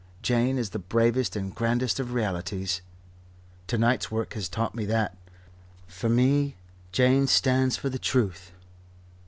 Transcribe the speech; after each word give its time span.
Jane 0.23 0.57
is 0.57 0.71
the 0.71 0.79
bravest 0.79 1.35
and 1.35 1.53
grandest 1.53 1.99
of 1.99 2.13
realities. 2.15 2.81
To 3.67 3.77
night's 3.77 4.09
work 4.09 4.33
has 4.33 4.49
taught 4.49 4.73
me 4.73 4.83
that. 4.85 5.15
For 5.85 6.09
me, 6.09 6.55
Jane 6.91 7.27
stands 7.27 7.77
for 7.77 7.89
the 7.89 7.99
Truth. 7.99 8.51